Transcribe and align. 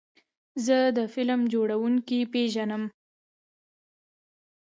زه 0.65 0.77
د 0.97 0.99
فلم 1.13 1.41
جوړونکي 1.53 2.19
پیژنم. 2.33 2.83